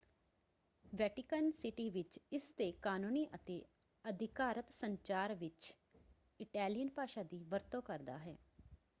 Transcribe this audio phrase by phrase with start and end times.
[0.93, 3.61] Vatican City ਵਿੱਚ ਇਸਦੇ ਕਾਨੂੰਨੀ ਅਤੇ
[4.05, 5.73] ਅਧਿਕਾਰਤ ਸੰਚਾਰ ਵਿੱਚ
[6.39, 8.35] ਇਟੈਲੀਅਨ ਭਾਸ਼ਾ ਦੀ ਵਰਤੋਂ ਕਰਦਾ ਹੈ।